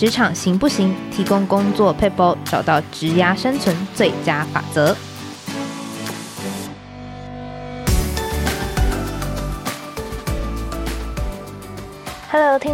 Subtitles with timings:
[0.00, 0.94] 职场行不行？
[1.10, 4.96] 提供工作撇步，找到职涯生存最佳法则。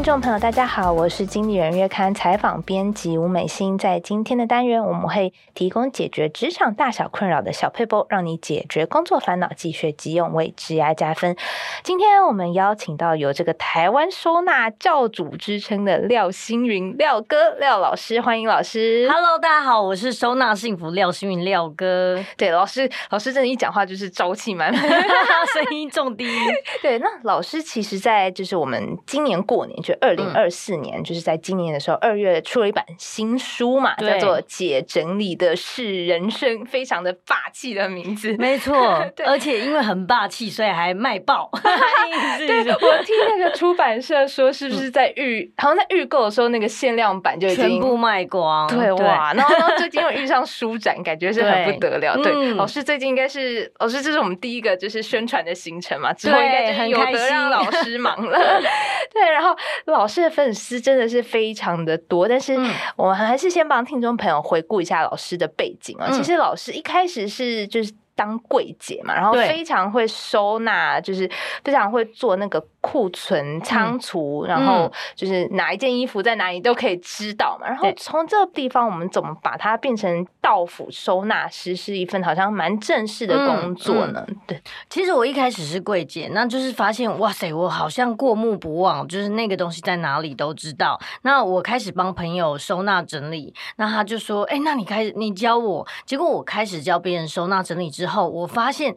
[0.06, 3.76] 众朋友，大家好，我是经理人月刊采访编辑吴美欣。
[3.76, 11.36] 在今天的单元，我们会提供解决职场大小困扰的小配包，让你解决工作烦恼，即学即用，为职涯加分。
[11.82, 19.08] 今天我们邀请到有这个台湾收纳教主之称的廖星云廖哥廖老师，欢迎老师。
[19.10, 22.24] Hello，大家好，我是收纳幸福廖星云廖哥。
[22.36, 24.80] 对，老师，老师真的，一讲话就是朝气满满，
[25.52, 26.40] 声音重低音。
[26.80, 29.36] 对，那老师其实，在就是我们今年。
[29.46, 38.74] 过年就二零二四年，嗯，就是在今年的时候，二月出了一版新书嘛，叫做《姐整理的是人生》，非常的霸气的名字，没错，
[39.26, 41.50] 而且因为很霸气，所以还卖爆。
[42.38, 48.66] 对，我听那个出版社说，是不是在预，好像在预购的时候，那个限量版就已经全部卖光。
[48.68, 52.16] 对，哇，然后然后最近又遇上书展，感觉是很不得了。
[52.16, 58.38] 对，老师最近应该是老师，这是我们第一个就是宣传的行程嘛，之后应该就有得让老师忙了。
[59.12, 59.26] 对。
[59.36, 59.54] 然后
[59.92, 62.54] 老师的粉丝真的是非常的多，但是
[62.96, 66.10] 我们还是先帮听众朋友回顾一下老师的背景啊。
[66.10, 71.30] 其实老师一开始是就是当柜姐嘛，然后非常会收纳，就是
[71.62, 72.66] 非常会做那个。
[72.86, 77.66] 库存仓储，然后就是哪一件衣服在哪里都可以知道嘛。
[77.66, 84.24] 然后从这个地方，我们怎么把它变成到府收纳师，是一份好像蛮正式的工作呢？
[84.46, 90.96] 对，其实我一开始是柜姐，那就是发现哇塞，我好像过目不忘，就是那个东西在哪里都知道。
[91.22, 98.94] 那我开始帮朋友收纳整理，那他就说：“哎，那你开始你教我。”结果我开始教别人收纳整理之后，我发现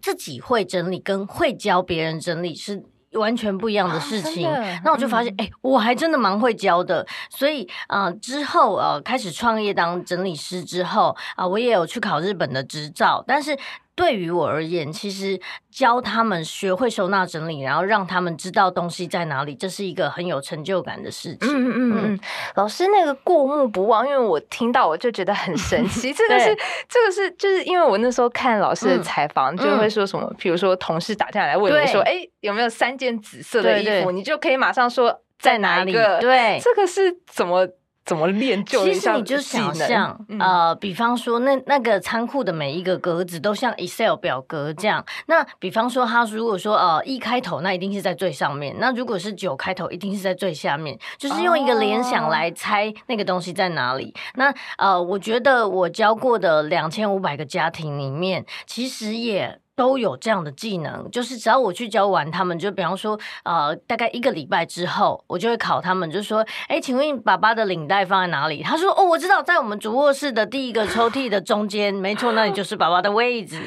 [0.00, 2.82] 自己会整理跟会教别人整理是。
[3.12, 7.06] 完全不一样的事情，啊、那我就发现，哎、嗯欸，我还真的蛮会教的。
[7.28, 13.54] 所以啊、呃，之后呃，开始创业当整理师之后啊、呃，我也有去考日本的执照，但是。
[13.94, 15.38] 对于我而言，其实
[15.70, 21.48] 教他们学会收纳整理，然后让他们知道东西在哪里，这是一个很有成就感的事情。
[21.50, 22.20] 嗯嗯嗯，
[22.54, 26.10] 老师那个过目不忘，因为我听到我就觉得很神奇。
[26.14, 26.56] 这个是
[26.88, 35.92] 这个是，就是因为我那时候看老师的采访，嗯、就会说什么，比如说同事打电话来问你说，哎，有没有三件紫色的衣服，你就可以马上说在哪里。
[35.92, 37.68] 对，这个是怎么？
[38.04, 38.84] 怎么练就？
[38.84, 45.04] 其实你就想象，呃，比方说那那个仓库的每一个格子都像 Excel 表格这样。
[45.26, 50.98] 那比方说，他如果说呃一开头，那一定是在最上面；那如果是九开头，一定是在最下面。
[51.16, 54.12] 就是用一个联想来猜那个东西在哪里。
[54.34, 59.61] 那呃，我觉得我教过的两千五百个家庭里面，其实也。
[59.82, 68.62] 都有这样的技能，就是只要我去教完他们，就比方说，呃，大概一个礼拜之后，我就会考他们，就说，哎，请问爸爸的领带放在哪里？
[68.62, 73.60] 他说，哦，我知道，在我们主卧室的第一个抽屉的中间，没错，那里就是爸爸的位置。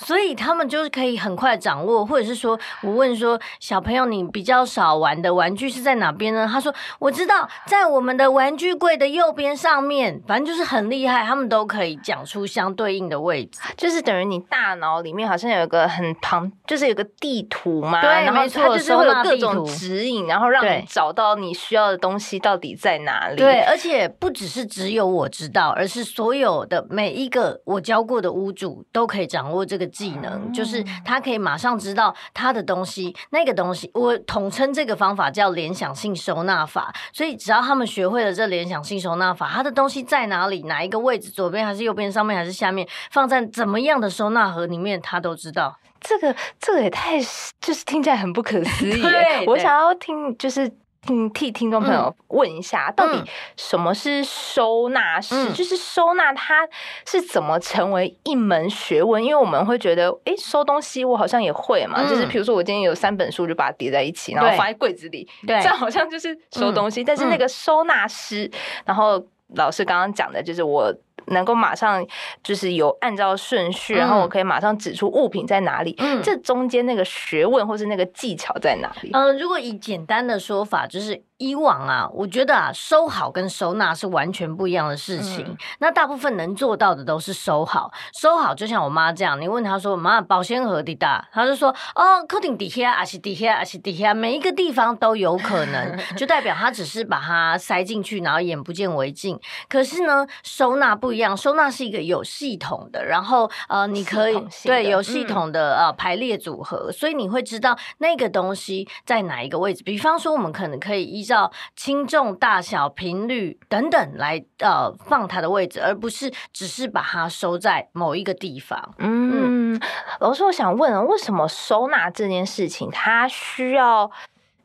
[0.00, 6.48] 所以他们就是可以很快掌握，或者是说我问说，小朋友，你比较少玩的玩具是在哪边呢？
[6.50, 23.36] 他说我知道，在我们的玩具柜的右边上面，反正就是很厉害，他们都可以讲出相对应的位置，就是等于你大脑里面好像有一个很庞，就是有个地图嘛，对，然后它就是会有各种指引，然后让你找到你需要的东西到底在哪里。
[23.36, 29.89] 对，而且不只是只有我知道，而是所有的每一个我教过的屋主都可以掌握这个。
[29.90, 36.94] 技能就是他可以马上知道他的东西，那个东西我统称这个方法叫联想性收纳法。
[37.12, 45.76] 所以只要他们学会了这联想性收纳法，他的东西在哪里，哪一个位置，左边还是右边，上面还是下面，放在怎么样的收纳盒里面，他都知道。
[46.00, 47.18] 这个这个也太
[47.60, 49.02] 就是听起来很不可思议。
[49.46, 50.70] 我想要听就是。
[51.06, 53.22] 听替听众朋友问一下，嗯、到底
[53.56, 55.34] 什么是收纳师？
[55.34, 56.68] 嗯、就是收纳它
[57.06, 59.22] 是怎么成为一门学问？
[59.22, 62.02] 因为我们会觉得，哎，收东西我好像也会嘛。
[62.02, 67.02] 嗯、就是比如说，我今天有三本书，就把它叠在一起，然后放在柜子里，对，这样好像就是收东西。
[67.02, 68.52] 嗯、但是那个收纳师，嗯、
[68.86, 69.24] 然后
[69.54, 70.94] 老师刚刚讲的就是我。
[71.30, 72.06] 能够马上
[72.44, 75.94] 就是有按照顺序，嗯、然后我可以马上指出物品在哪里。
[75.98, 79.10] 嗯，这中间那个学问或是那个技巧在哪里？
[79.12, 81.22] 嗯、呃，如果以简单的说法，就是。
[81.40, 85.42] 以往啊，我觉得啊，收好跟收纳是完全不一样的事情。
[85.48, 99.40] 嗯、那大部分能做到的都是收好，收好就像我妈这样，你问她说：“妈，保鲜盒的大？”她就说：“哦，客厅底下，啊是底下，啊是底下，每一个地方都有可能。”就代表她只是把它塞进去，然后眼不见为净。
[99.66, 109.82] 可是呢，收纳不一样，收纳是一个有系统的，然后呃，你可以对有系统的呃排列组合，嗯、所以你会知道那个东西在哪一个位置。
[109.82, 111.29] 比方说，我们可能可以依。
[111.30, 118.94] 照轻重、大小、频率等等来呃放它的位置，而不是只是把它收在某一个地方。
[118.98, 119.80] 嗯，嗯
[120.18, 124.10] 老师，我想问，为什么收纳这件事情它需要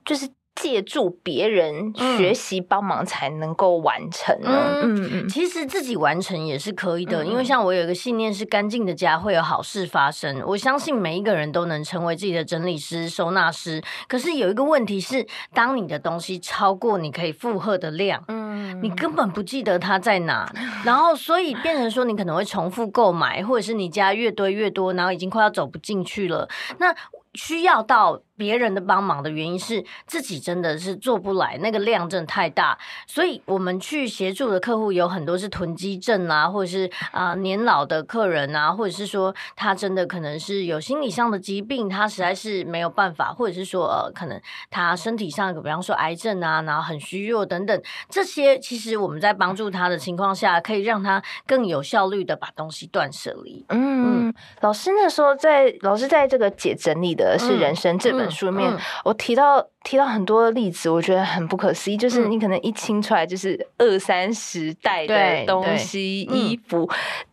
[0.03, 0.27] 就是？
[0.55, 4.49] 借助别人学习帮忙才能够完成呢？
[4.81, 10.41] 嗯嗯，其实自己完成也是可以的，嗯、因为像我有一个信念是干净的家会有好事发生。
[10.45, 13.83] 我相信每一个人都能成为自己的整理师、收纳师。
[14.07, 20.49] 可是有一个问题是，当你的东西超过你可以负荷的量，嗯，你根本不记得它在哪，
[20.85, 26.47] 然后所以变成说你可能会重复购买，或者是你家越堆越多，然后已经快要走不进去了。
[26.77, 26.95] 那
[27.33, 28.21] 需要到。
[28.37, 32.77] 别人的帮忙的原因是自己真的是做不来，那个量真的太大，
[33.07, 44.39] 所以我们去协助的客户有很多是囤积症啊，或者是啊、呃、年老的客人啊，或者是说他真的可能是有心理上的疾病，他实在是没有办法，或者是说呃可能
[44.69, 53.65] 他身体上，比方说癌症啊，然后很虚弱等等，这些其实我们在帮助他的情况下，可以让他更有效率的把东西断舍离。
[53.69, 58.25] 嗯，嗯老师那时候在老师在这个解整理的是人生这本、嗯。
[58.30, 61.98] 书里面，我提到提到很多例子，我觉得很不可思议。
[61.98, 66.89] 就是你可能一清出来，就是二三十代的东西、衣服，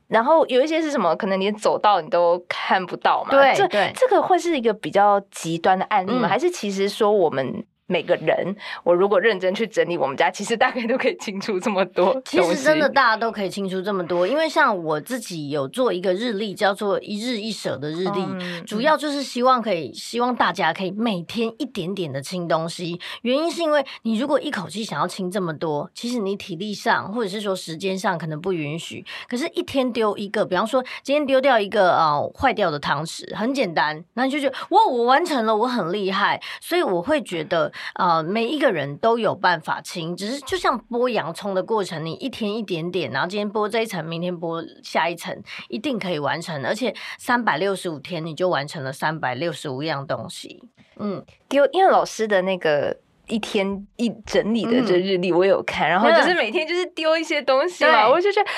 [0.08, 3.30] 然后有一些是什么，可能连走道你都看不到嘛。
[3.30, 6.28] 对，这这个会是一个比较极端的案例吗？
[6.28, 7.64] 还是其实说我们？
[7.92, 12.18] 每个人，我如果认真去整理我们家，其实大概都可以清出这么多。
[12.24, 22.98] 其实真的，大家都可以清出这么多，因为像我自己有做一个日历，叫做“一日一舍”的日历，嗯、主要就是希望可以，希望大家可以每天一点点的清东西。
[23.20, 29.04] 原因是因为你如果一口气想要清这么多，其实你体力上或者是说时间上可能不允许。
[29.28, 36.40] 可是，一天丢一个，比方说今天丢掉一个呃坏掉的汤匙，很简单，那你就觉得哇，我完成了，我很厉害。
[36.60, 37.70] 所以我会觉得。
[37.94, 46.64] 呃，每一个人都有办法清，只是就像剥洋葱的过程，你一天一点点，然后今天剥这一层，明天剥下一层，一定可以完成。
[46.64, 50.62] 而且三百六十五天，你就完成了三百六十五样东西。
[50.96, 52.98] 嗯，因为老师的那个。
[53.28, 58.50] 一天一整理的这日历我有看，嗯、然后就是每天就是丢一些东西嘛，我就觉得，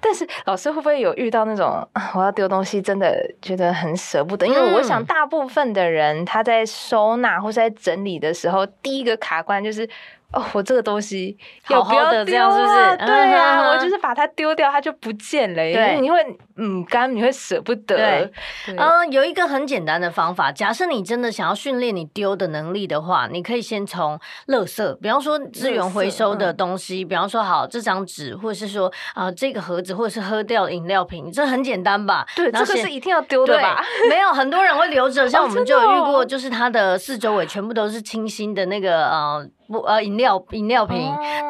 [0.00, 4.46] 但是老师会不会有遇到那种我要丢东西，真的觉得很舍不得？
[4.46, 9.88] 因为我想大部分的人他在收纳或是在整理的时候，第一个卡关就是。
[10.30, 11.34] 哦，我这个东西
[11.70, 12.24] 要不要丢啊？
[12.24, 13.06] 这样是不是？
[13.06, 15.56] 对啊，我就是把它丢掉，它就不见了。
[15.56, 16.18] 对，你会
[16.56, 17.96] 嗯干，你会舍不得。
[17.96, 18.32] 对，
[18.76, 32.26] 嗯，有一个很简单的方法，假设你真的想要训练你丢的能力的话，你可以先从垃圾，比方说资源回收的东西，比方说好这张纸，或者是说啊这个盒子，或者是喝掉的饮料瓶，这很简单吧？
[32.36, 33.82] 对，这个是一定要丢的吧？
[34.10, 39.48] 没有很多人会留着， 像我们就有遇过，就是它的四周围全部都是清新的那个呃。
[39.68, 40.96] 不呃，饮料饮料瓶，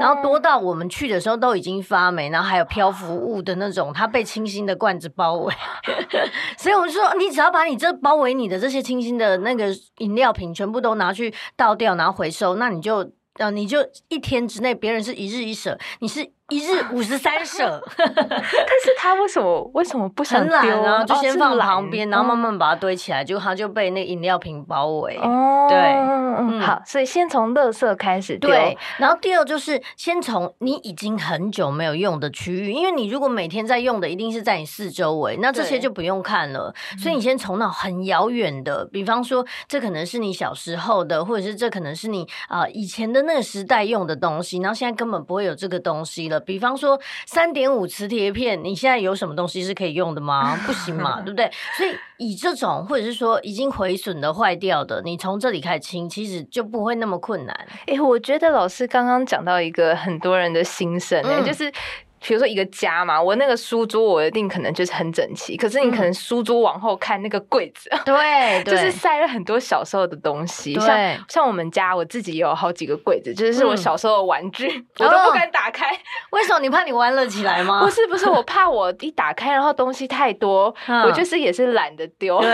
[0.00, 5.54] 然后多到我们去的时候都已经发霉，然后还有漂浮物的那种，它被清新的罐子包围。
[6.58, 9.68] 所以我就说，你只要把你这包围你的这些清新的那个
[9.98, 13.78] 饮料瓶全部都拿去倒掉，然后回收，那你就呃，你就
[14.08, 16.32] 一天之内，别人是一日一舍，你是。
[16.50, 21.04] 一日五十三舍， 但是他为什么为什么不想丢呢？
[21.04, 25.18] 就先放旁边，然后慢慢把它堆起来，就他就被那饮料瓶包围。
[25.22, 28.48] 哦，对，嗯，好，所以先从垃圾开始丢。
[28.48, 36.75] 对，然后第二就是先从你已经很久没有用的区域，因为你如果每天在用的，一定是在你四周围，那这些就不用看了。
[36.99, 46.38] 所以你先从那很遥远的，比方说这可能是你小时候的，或者是这可能是你啊以前的那个时代用的东西，然后现在根本不会有这个东西了。
[46.40, 50.57] 比方说三点五磁铁片，你现在有什么东西是可以用的吗？
[50.66, 51.50] 不行嘛， 对不对？
[51.76, 57.66] 所以以这种或者是说已经毁损的、坏掉的，你从这里开始清，其实就不会那么困难。
[57.87, 61.73] 哎、欸，我觉得老师刚刚讲到一个很多人的心声、欸，嗯、就是。
[62.20, 70.75] 比如说一个家嘛，我那个书桌我一定可能就是很整齐，可是你可能书桌往后看那个柜子， 对，就是塞了很多小时候的东西。
[70.75, 74.66] 像像我们家我自己也有好几个柜子，就是我小时候的玩具，
[74.98, 75.87] 我都不敢打开。
[76.30, 76.58] 为什么？
[76.60, 77.80] 你怕你玩了起来吗？
[77.84, 82.40] 不是不是，我怕我一打开，然后东西太多，我就是也是懒得丢。
[82.40, 82.50] 对，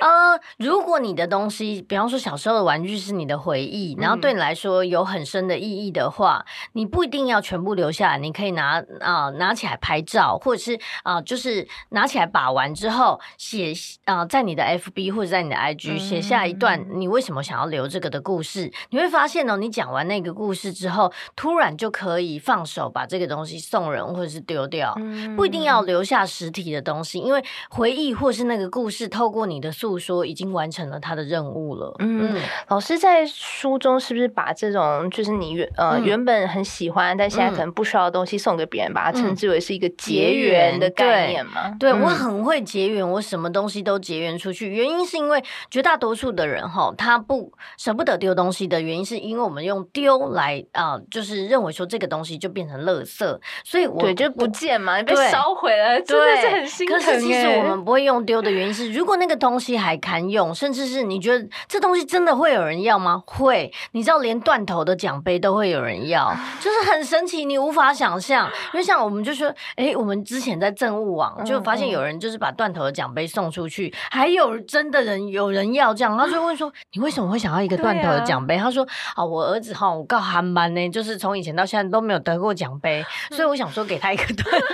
[0.00, 8.82] 呃，如果你的东西，比方说小时候的玩具是你的回忆，然后对你来说有很深的意义的话，你不一定要全部留下来，你可以拿。
[9.00, 13.72] 啊、呃、拿起来拍照，或者是啊、呃、就是拿起来把玩之后写
[14.04, 24.94] 啊、呃、在你的 FB 或者在你的 IG 写下一段你为什么想要留这个的故事，你会发现哦，你讲完那个故事之后，突然就可以放手把这个东西送人或者是丢掉，
[25.36, 25.86] 不一定要。
[25.86, 31.94] 留下实体的东西，因为回忆或是那个故事透过你的诉说已经完成了它的任务了。
[32.00, 32.42] 嗯，嗯。
[32.66, 41.74] 老师在书中是不是把这种就是你原呃原本很喜欢，但现在可能不需要的东西送给别人，把它称之为是一个结缘的概念嘛？
[41.78, 44.68] 对，我很会结缘，我什么东西都结缘出去。
[44.68, 56.98] 原因是因为绝大多数的人哈，他不舍不得丢东西的原因，是因为我们用丢来啊，就是认为说这个东西就变成垃圾，所以我对就不见嘛，被烧毁了，真的是很心疼。
[56.98, 63.22] 可是其实我们不会用丢的原因是，如果那个东西还堪用，甚至是你觉得这东西真的会有人要吗？
[63.26, 68.50] 会，你知道连断头的奖杯都会有人要，就是很神奇，你无法想象。
[68.76, 78.58] 因为像我们就说，哎，我们之前在政务网就发现有人就是把断头的奖杯送出去，还有真的人有人要这样，他就问说，你为什么会想要一个断头的奖杯？
[78.58, 84.66] 他说啊，我儿子哈，我告韩班呢，就是从以前到现在都没有得过奖杯，所以我想说给他一个 断头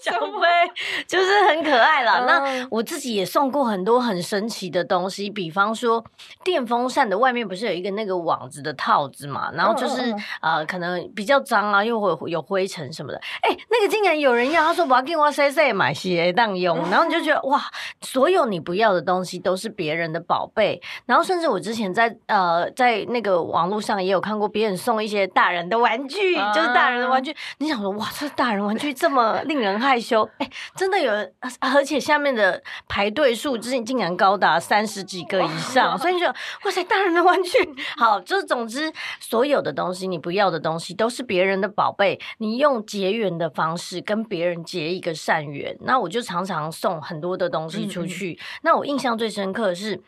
[0.00, 2.20] 奖杯，就是很可爱啦。
[2.20, 6.02] 那我自己也送过很多很神奇的东西，比方说
[6.42, 17.62] 电风扇的外面不是有一个那个网子的套子嘛，然后就是呃可能比较脏啊，又会有灰尘什么的，哎，那个竟然有人要，他说我要给我塞塞买鞋当用，然后你就觉得哇，
[18.00, 37.50] 所有你不要的东西都是别人的宝贝，然后甚至我之前在呃在那个网络上也有看过别人送一些大人的玩具，就是大人的玩具，你想说哇，这大人玩具这么令人害羞，哎，真的有人，而且下面的排队数竟竟然高达三十几个以上，所以你就哇塞，大人的玩具。
[37.96, 50.00] 好，就是总之所有的东西你不要的东西都是别人的宝贝，你用结缘的方式跟别人结一个善缘，那我就常常送很多的东西出去，嗯、那我印象最深刻的是。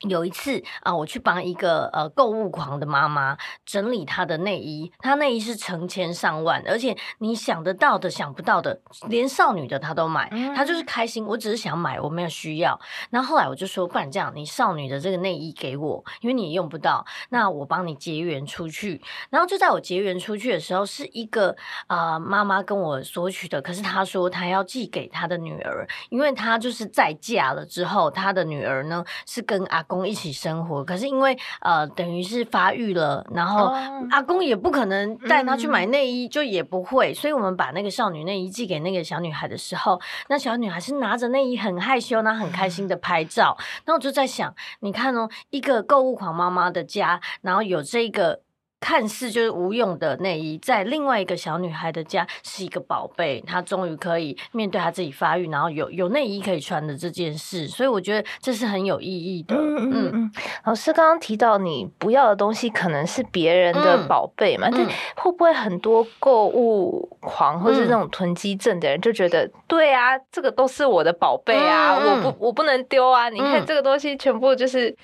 [0.00, 3.36] 有一次啊，我去帮一个呃购物狂的妈妈
[3.66, 11.26] 整理她的内衣，她内衣是成千上万，而且你想得到的、想不到的，连少女的她都买，她就是开心。
[11.26, 12.80] 我只是想买，我没有需要。
[13.10, 19.02] 那后后来我就说，不然这样，你少女的这个内衣给我，因为你也用不到，那我帮你结缘出去。
[19.28, 21.56] 然后就在我结缘出去的时候，是一个
[21.88, 33.72] 啊妈妈跟我索取的，可是她说她要寄给她的女儿，因为她就是再嫁了之后，她的女儿呢是跟阿公一起生活，可是因为呃，等于是发育了，然后
[34.10, 43.56] 阿公也不可能带她去买内衣，就也不会，所以我们把那个少女内衣寄给那个小女孩的时候，那小女孩是拿着内衣很害羞，然后很开心的拍照。
[43.86, 48.43] 那我就在想，你看哦，一个购物狂妈妈的家，然后有这个。
[48.84, 59.54] 看似就是无用的内衣，在另外一个小女孩的家是一个宝贝，她终于可以面对她自己发育，然后有有内衣可以穿的这件事，所以我觉得这是很有意义的。
[59.56, 60.32] 嗯嗯嗯。
[60.66, 64.68] 老师刚刚提到你不要的东西可能是别人的宝贝嘛？
[64.70, 73.30] 这、嗯、会不会很多购物狂或是那种囤积症的人就觉得，嗯、对啊，这个都是我的宝贝啊，嗯、我不我不能丢啊！
[73.30, 74.94] 你看这个东西全部就是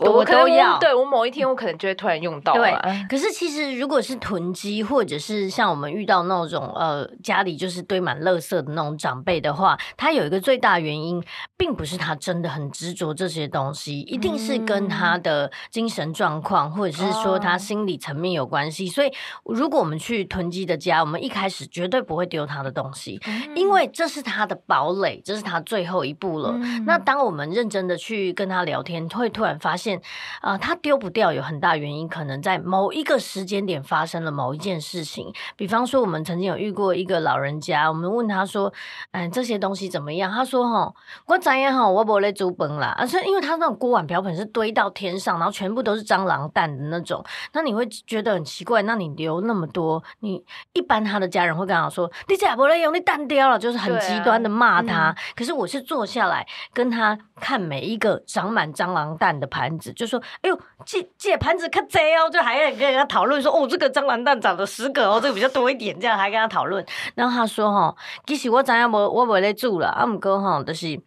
[0.00, 2.62] 我，我都要，对我某一天我可能就会突然用到嘛。
[2.62, 3.25] 对，可是。
[3.32, 11.22] 其实，如果是囤积，或者是像我们遇到那种呃家里就是堆满垃圾的那种长辈的话，他有一个最大原因，
[11.56, 18.86] 并不是他真的很执着这些东西，一定是跟他的精神状况，或者是说他心理层面有关系。
[18.86, 19.12] 所以，
[19.44, 23.20] 如果我们去囤积的家，我们一开始绝对不会丢他的东西，
[23.56, 26.52] 因为这是他的堡垒，这是他最后一步了。
[26.86, 29.98] 那当我们认真的去跟他聊天，会突然发现，
[30.40, 33.15] 啊、呃，他丢不掉，有很大原因，可能在某一个。
[33.18, 38.72] 时间点发生了某一件事情，比方说我们曾经有遇过一个老人家，我们问他说
[39.12, 40.94] ：“嗯，这些东西怎么样？”他说：“哈，
[41.26, 48.82] 我怎样哈，我不会煮崩啦。”而且因为他那种锅碗瓢盆是堆到天上，然后全部都是蟑螂蛋的那种，那你会觉得很奇怪。
[48.82, 54.96] 那你留那么多，你一般他的家人会跟他说：“你这不能用，你蛋掉了。”就是很极端的骂他。
[54.96, 63.06] 啊嗯、可是我是坐下来跟他看每一个长满蟑螂蛋的盘子，就说：“哎呦，这这盘子可贼哦！”就还要跟跟他。
[63.16, 66.84] 讨论说哦，这个蟑螂蛋长了十个哦，这个比较多一点，这样还跟他讨论。
[67.14, 69.88] 然后他说哈，其实我知影无，我无咧住了。
[69.88, 71.00] 啊，毋过哈，就是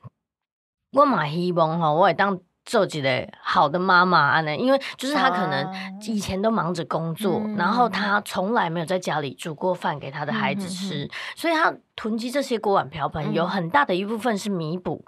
[0.93, 2.39] 我嘛希望哈，我会当
[2.69, 11.73] 做一个好的妈妈安尼，因为就是他可能以前都忙着工作，然后他从来没有在家里煮过饭给他的孩子吃，所以他。
[11.99, 15.03] 囤积这些锅碗瓢盆，有很大的一部分是弥补。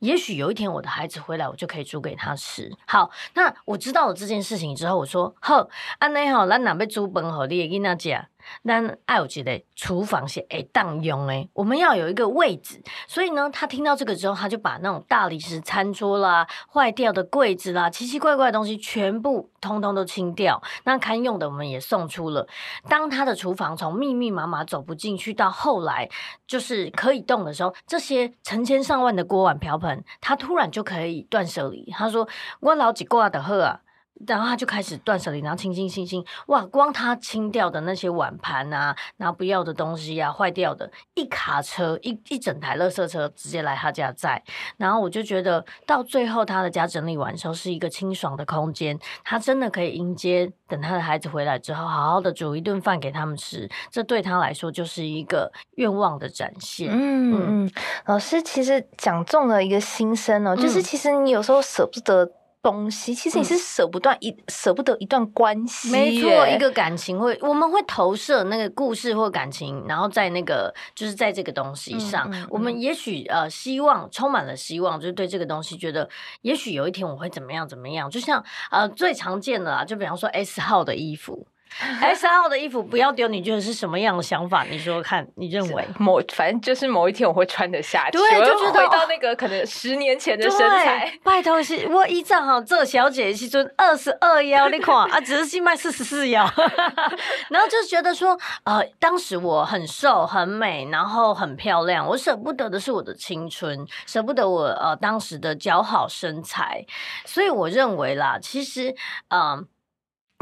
[0.00, 2.70] 也许有一天我的孩子回来，我就可以煮给他吃。
[2.86, 5.66] 好，那我知道了这件事情之后，我说：呵，
[6.00, 8.26] 安内好，咱哪要煮饭好，你也跟他讲。
[8.64, 20.62] 但爱有觉得厨房是会当用诶，我们要有一个位置，所以呢，他听到这个之后，他就把那种大理石餐桌啦、坏掉的柜子啦、奇奇怪怪的东西全部通通都清掉。
[20.84, 22.46] 那堪用的我们也送出了。
[22.88, 26.08] 当他的厨房从密密麻麻走不进去，到后来
[26.46, 31.90] 就是可以动的时候，这些成千上万的锅碗瓢盆，他突然就可以断舍离。
[31.92, 32.28] 他说
[32.60, 33.80] ：“我老几挂的喝啊。”
[34.26, 36.64] 然后他就开始断舍离，然后清清清清，哇！
[36.66, 44.42] 光他清掉的那些碗盘啊，然后不要的东西啊，坏掉的，一卡车一一整台垃圾车直接来他家载。
[44.76, 53.68] 然后我就觉得到最后他的家整理完的时候是一个清爽的空间，他真的可以迎接等他的孩子回来之后，好好的煮一顿饭给他们吃。
[53.90, 56.88] 这对他来说就是一个愿望的展现。
[56.90, 57.72] 嗯嗯，
[58.06, 62.30] 老师其实讲中了一个心声哦，就是其实你有时候舍不得。
[62.64, 76.08] 东西其实你是舍不断一舍、嗯、不得一段关系，没错，一个感情会我们会投射那个故事或感情，然后在那个就是在这个东西上，嗯嗯嗯、我们也许呃希望充满了希望，就是对这个东西觉得
[76.40, 81.46] 也许有一天我会怎么样怎么样，就像呃最常见的啊，就比方说 S 号的衣服。
[82.00, 84.62] S 号的衣服不要丢，你觉得是什么样的想法？
[84.64, 91.12] 你说说看，你认为某反正就是某一天我会穿得下去，对，就回到那个可能十年前的身材。
[91.24, 96.48] 拜托是，我依仗哈这小姐是说二十二腰，你看啊，只是新卖四十四腰，
[97.50, 106.86] 然后就觉得说，呃，当时我很瘦很美，然后很漂亮，我舍不得的是我的青春，舍不得我呃当时的姣好身材，
[107.24, 108.94] 所以我认为啦，其实
[109.28, 109.40] 嗯。
[109.40, 109.66] 呃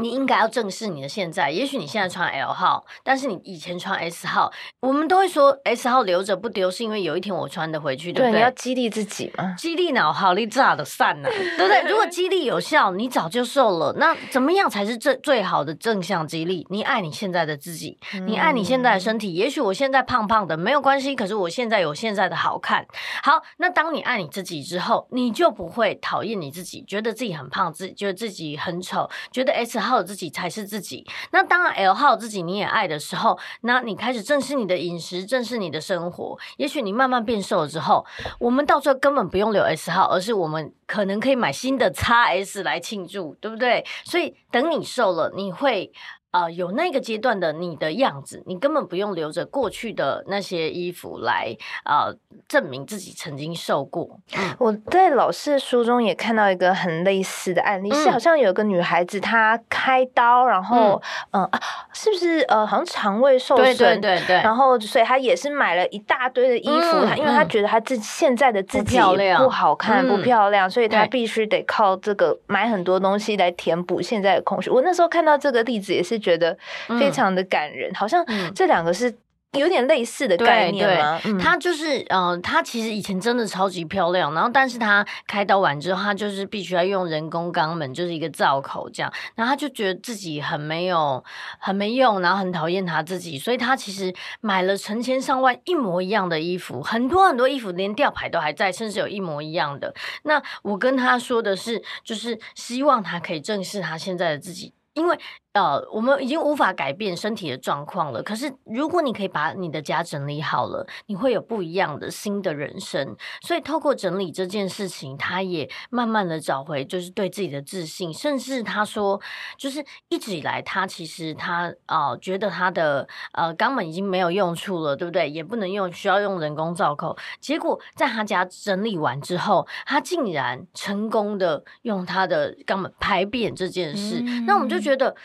[0.03, 1.49] 你应该要正视你的现在。
[1.49, 8.31] 也许你现在穿 L 号，但是你以前穿 S 号，我们都会说 S 号留着不丢，是因为有一天我穿的回去，对不对？
[8.31, 11.81] 对，你要激励自己嘛，激励脑好力炸的散了，对不对？
[11.89, 13.93] 如果激励有效，你早就瘦了。
[13.97, 16.67] 那怎么样才是最最好的正向激励？
[16.69, 19.31] 你爱你现在的自己，你爱你现在的身体。
[19.31, 22.85] 嗯、也许我现在胖胖的没有关系，可是我现在有现在的好看。
[23.23, 31.05] 好，那当你爱你自己之后，你就不会讨厌你自己，觉得自己很胖，自己觉得自己很丑，觉得 S 号的自己才是自己。
[31.31, 36.37] 那当，L 号自己你也爱的时候，那你开始正视你的饮食，正视你的生活。
[36.57, 38.05] 也许你慢慢变瘦了之后，
[38.39, 43.85] 我们到最后根本不用留 S 号，而是我们可能可以买新的 XS 来庆祝，对不对？
[44.05, 45.91] 所以等你瘦了，你会。
[46.33, 52.15] 啊、呃，有那个阶段的你的样子，你根本不用留着过去的那些衣服来啊、呃、
[52.47, 54.19] 证明自己曾经瘦过。
[54.35, 61.59] 嗯、我在老师的书中也看到一个很类似的案例，嗯、是好像有个女孩子她开刀，然后嗯、呃、啊，
[61.93, 63.65] 是不是呃好像肠胃受损？
[63.65, 64.35] 对对对对。
[64.37, 68.97] 然后所以她也是买了一大堆的衣服，嗯、因为她觉得她自己现在的自己
[69.37, 74.71] 不好看不漂亮，所以她必须得靠这个买很多东西来填补现在的空虚。
[74.71, 76.22] 我那时候看到这个例子也是。
[76.23, 76.57] 觉得
[76.99, 79.13] 非常的感人，嗯、好像这两个是
[79.53, 81.19] 有点类似的概念吗？
[81.21, 91.23] 对，她就是，嗯、呃，她其实以前真的超级漂亮，然后但是他开刀完之后，他就是必须要用人工肛门，就是一个造口这样，然后他就觉得自己很没有，
[91.59, 99.93] 很没用，然后很讨厌他自己，所以他其实买了成千上万一模一样的衣服，很多很多衣服，连吊牌都还在，甚至有一模一样的。
[100.23, 105.19] 那我跟他说的是，就是希望他可以正视他现在的自己，因为。
[105.53, 108.23] 呃，我们已经无法改变身体的状况了。
[108.23, 113.15] 可是，如果你可以把你的家整理好了，你会有不一样的新的人生。
[113.43, 118.11] 所以，透过整理这件事情，他也慢慢的找回就是对自己的自信。
[118.11, 119.21] 甚至他说，
[119.55, 125.29] 就是一直以来，他其实他呃觉得他的呃肛门已经没有用处了，对不对？
[125.29, 127.15] 也不能用，需要用人工造口。
[127.39, 134.19] 结果在他家整理完之后，他竟然成功的用他的肛门排便这件事。
[134.25, 135.15] 嗯、那我们就觉得。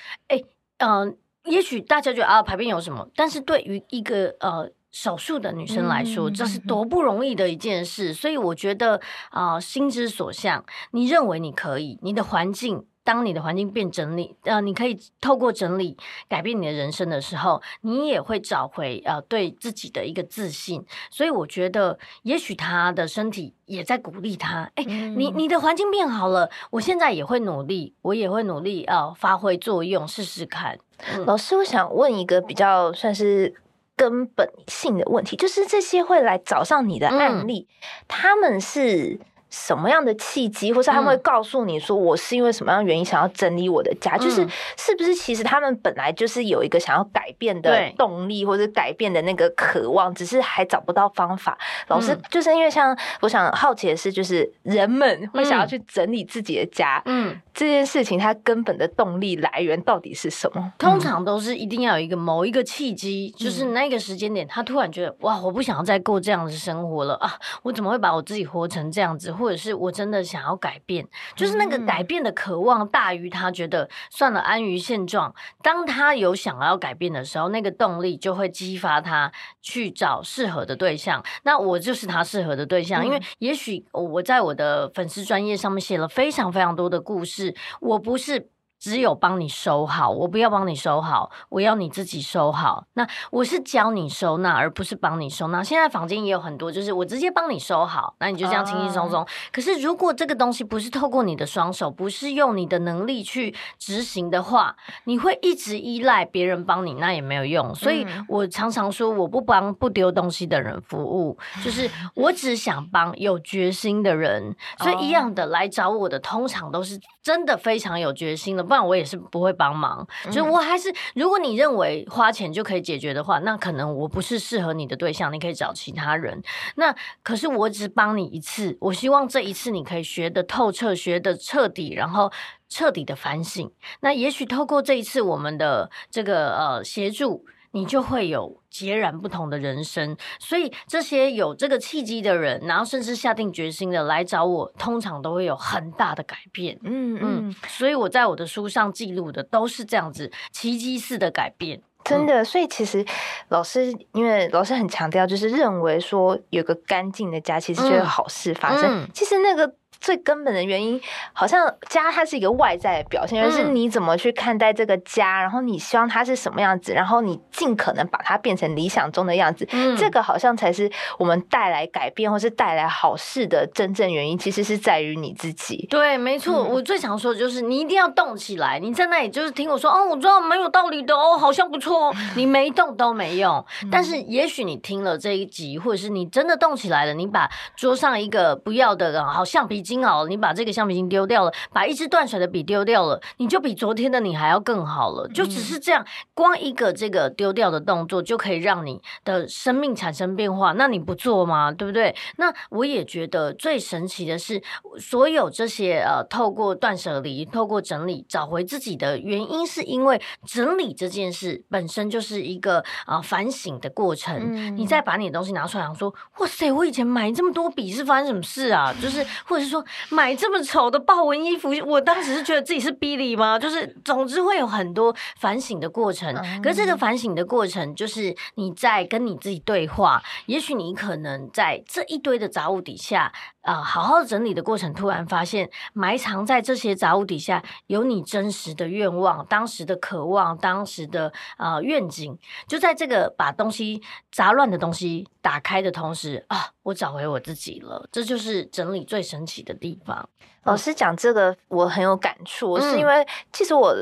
[0.79, 1.15] 哎，嗯、呃，
[1.45, 3.09] 也许大家觉得啊，排便有什么？
[3.15, 8.13] 但是对于一个呃少数的女生来说，这是多不容易的一件事。
[8.15, 12.87] 所以我觉得啊、呃，心之所向，你认为你可以，你的环境。
[13.09, 15.97] 当你的环境变整理，呃，你可以透过整理
[16.29, 20.85] 改变你的人生的时候，你也会找回呃对自己的一个自信。
[21.11, 24.71] 所以我觉得，也许他的身体也在鼓励他。
[24.75, 30.79] 哎，你你的环境变好了，我现在也会努力，我也会努力呃发挥作用，试试看。
[31.07, 33.55] 嗯、老师，我想问一个比较算是
[33.97, 39.19] 根本性的问题，就是这些会来找上你的案例，嗯、他们是。
[39.51, 44.17] 什么样的契机，或是他们会告诉你说，我是因为什么样的原因想要整理我的家？
[44.17, 51.59] 嗯、就是是不是其实他们本来就是有一个想要改变的动力，或者改变的那个渴望，只是还找不到方法。
[51.89, 60.73] 老师就是因为像我想好奇的是，就是人们会想要去整理自己的家，嗯，这件事情它根本的动力来源到底是什么？
[60.79, 67.33] 通常都是一定要有一个某一个契机，就是那个时间点，他突然觉得哇，我不想要再过这样的生活了啊！
[67.63, 69.33] 我怎么会把我自己活成这样子？
[69.39, 75.35] 或者是我真的想要改变，就是那个改变的渴望大于他觉得算了，安于现状。
[75.63, 81.25] 当他有想要改变的时候，那个动力就会激发他去找适合的对象。
[81.45, 88.51] 那我就是他适合的对象，因为也许我在我的粉丝专业上面写了非常非常多的故事，我不是。
[88.79, 92.87] 只有帮你收好，我不要帮你收好，我要你自己收好。
[92.95, 95.63] 那我是教你收纳，而不是帮你收纳。
[95.63, 99.25] 现在房间也有很多，就是我直接帮你收好，那你就这样轻轻松松。
[99.25, 99.29] Uh.
[99.53, 107.75] 可是如果这个东西不是透过你的双手，不是用你的能力去执行的话，你会一直依赖别人帮你，那也没有用。
[107.75, 114.55] 所以我常常说，我不帮不丢东西的人服务，就是我只想帮有决心的人。
[114.79, 118.65] 所以一样的来找我的，通常都是真的非常有决心了。
[118.65, 126.43] 不然我也是不会帮忙，就我还是，如果你认为花钱就可以解决的话，那可能我不是适合你的对象，你可以找其他人。
[126.77, 132.33] 那可是我只帮你一次，我希望这一次你可以学得透彻，学得彻底，然后
[132.67, 133.71] 彻底的反省。
[134.01, 137.45] 那也许透过这一次我们的这个呃协助。
[137.73, 146.79] 你就会有截然不同的人生，所以这些有这个契机的人，然后甚至下定决心的来找我，通常都会有很大的改变。
[146.83, 152.45] 嗯嗯，所以我在我的书上记录的都是这样子奇迹式的改变，真的。
[152.45, 153.05] 所以其实
[153.49, 159.03] 老师，因为老师很强调，就是认为说有个干净的家，其实就有好事发生。
[159.03, 159.75] 嗯、其实那个。
[160.01, 161.01] 最根本的原因，
[161.33, 174.39] 好像家它是一个外在的表现，而是你怎么去看待这个家，然后你希望它是什么样子，然后你尽可能把它变成理想中的样子，嗯，这个好像才是我们带来改变或是带来好事的真正原因。
[174.39, 175.87] 其实是在于你自己。
[175.91, 176.63] 对，没错。
[176.63, 178.79] 我最想说的就是，你一定要动起来。
[178.79, 182.15] 你在那里就是听我说，哦，我知道蛮有道理的哦，好像不错哦。
[182.37, 183.63] 你没动都没用。
[183.91, 195.29] 但是也许你听了这一集，或者是你真的动起来了，你把桌上一个不要的好橡皮筋好了，你把这个橡皮筋丢掉了，把一支断水的笔丢掉了，你就比昨天的你还要更好了。
[195.29, 200.73] 就只是这样，光一个这个丢掉的动作就可以让你的生命产生变化。
[200.73, 201.73] 那你不做吗？
[201.73, 202.15] 对不对？
[202.37, 204.63] 那我也觉得最神奇的是，
[204.99, 214.37] 所有这些呃，透过断舍离，透过整理，找回自己的原因，是因为整理这件事本身就是一个啊、呃、反省的过程。
[214.39, 218.95] 嗯、你再把你的东西拿出来，想说，哇塞，我以前买这么多笔是发生什么事啊？
[219.01, 219.78] 就是或者是说。
[220.11, 223.59] 买这么丑的豹纹衣服，我当时是觉得自己是 Billy 吗？
[223.59, 226.35] 就是，总之会有很多反省的过程。
[226.63, 230.23] 可是这个反省的过程，就是你在跟你自己对话。
[230.47, 242.39] 也许你可能在这一堆的杂物底下，啊、呃，好好整理的过程，突然发现埋藏在这些杂物底下，有你真实的愿望、当时的渴望、当时的啊、呃、愿景。
[242.67, 244.01] 就在这个把东西
[244.33, 248.09] 杂乱的东西打开的同时，啊，我找回我自己了。
[248.11, 250.29] 这就是整理最神奇的地方。
[250.63, 253.95] 老师讲这个，我很有感触，嗯、是因为其实我。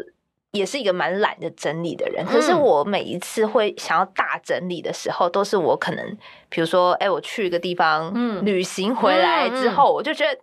[0.57, 8.12] 也是一个蛮懒的整理的人，可是我每一次会想要大整理的时候，都是我可能，比如说，哎、欸，我去一个地方
[8.45, 10.38] 旅行回来之后，我就觉得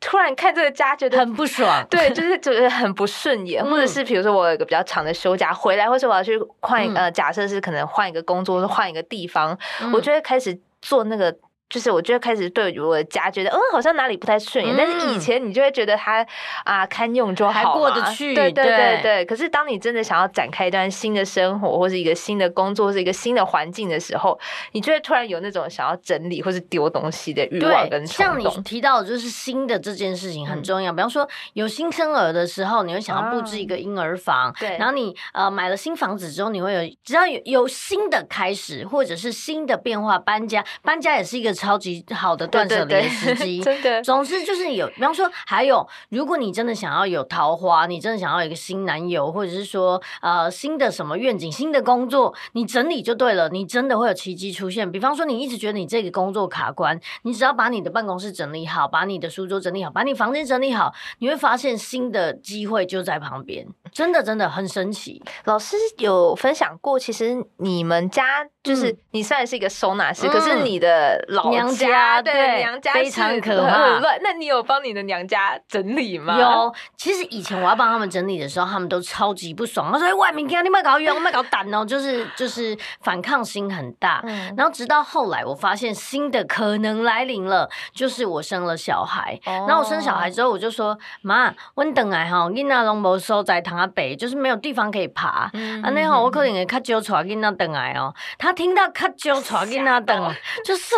[0.00, 9.58] 突然看这个家觉得很不爽， 对，就是觉得很不顺眼，或者是比如说我有一个比较长的休假回来，或者我要去换呃，假设是可能换一个工作，或者换一个地方，
[9.92, 11.36] 我就会开始做那个。
[11.68, 14.74] 就是我就会开始对我的家觉得，嗯，好像哪里不太顺眼。
[14.74, 16.24] 嗯、但是以前你就会觉得它
[16.64, 18.34] 啊堪用就好，还过得去。
[18.34, 19.02] 对对对对。
[19.02, 24.38] 对可是当你真的想要展开一段新的生活，或是一个新的工作，或是一个新的环境的时候，
[24.72, 28.42] 你就会突然有那种想要整理或是丢东西的欲望跟冲动。
[28.42, 30.92] 像你提到的就是新的这件事情很重要。
[30.92, 34.54] 嗯、比方说有新生儿的时候，你会想要布置一个婴儿房。
[34.58, 34.76] 对、啊。
[34.78, 42.36] 然后你呃买了新房子之后，你会有只要有有新的开始，或者是新的变化，搬家搬家也是一个超级好。
[42.36, 44.02] 的断舍离的时机， 真的。
[44.02, 54.92] 总之就是有，比方说，还有，如果你真的想要有桃花，你真的想要有一个新男友，或者是说，呃，新的什么愿景、新的工作，你整理就对了，你真的会有奇迹出现。
[54.92, 63.66] 比方说，你一直觉得你这个工作卡关，你只要把你的办公室整理好，把你的书桌整理好，把你房间整理好，你会发现新的机会就在旁边。
[63.92, 65.22] 真的真的很神奇。
[65.44, 74.00] 老师有分享过，其实你们家就是、嗯、你虽然是一个收纳师，嗯、可是你的老家娘家对，对娘家非常可怕。
[74.22, 76.38] 那你有帮你的娘家整理吗？
[76.38, 76.74] 有。
[76.96, 79.92] 其实以前我要帮他们整理的时候，他们都超级不爽。
[79.92, 84.20] 他说：“外面你们搞冤，我们搞胆哦，就是就是反抗心很大。
[84.24, 89.38] 嗯”然后直到后来，我发现新的可能来临了，就是我生了小孩。
[89.46, 95.50] 哦、然后我生小孩之后，我就说：“妈，我等来哈，囡仔拢无收在，躺阿北，就是没有地方可以爬。
[95.52, 98.12] 嗯”啊，那好，我可能会较少带囡仔等来哦。
[98.38, 100.96] 他听到较少带囡仔等，就是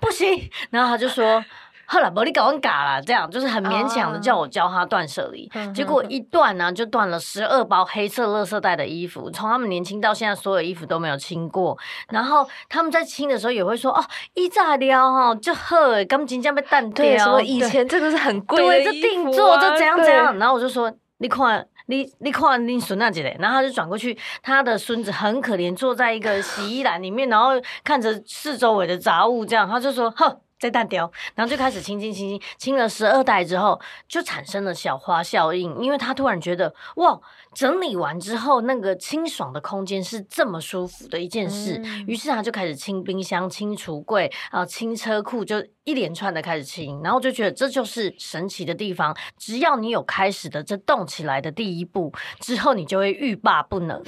[0.00, 0.48] 不行。
[0.70, 1.44] 然后他就说。
[1.88, 5.48] 后 来，伯利搞完嘎啦，这样就是很勉强的叫我教他断舍离。
[5.50, 9.30] Uh, 结果一断呢、啊，就断了十二包黑色垃圾袋的衣服。
[9.30, 11.78] 从他们年轻到现在，所有衣服都没有清过。
[12.08, 20.36] 然后他们在清的时候也会说：“哦，一炸料哈，就呵，钢筋这样被弹掉。”什么以前这个是很贵的、啊、对，就定做，就怎样怎样。
[20.40, 27.50] 然后我就说：“你看，你你看你孙那姐姐。”然后他就转过去，他的孙子很可怜，坐在一个洗衣篮里面，然后
[27.82, 35.76] 看着四周围的杂物，这样他就说：“呵。”再淡掉，然后就开始清清清清，清了十二代之后，就产生了小花效应。
[35.80, 37.20] 因为他突然觉得，哇，
[37.54, 47.02] 整理完之后那个清爽的空间是这么舒服的一件事，嗯、于是他就开始清冰箱、清橱柜啊、清车库，就一连串的开始清。
[47.02, 54.02] 然后就觉得这就是神奇的地方，只要你有开始的这动起来的第一步，之后你就会欲罢不能。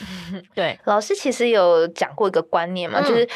[0.55, 3.29] 对，老师其实有讲过一个观念嘛，嗯、就是。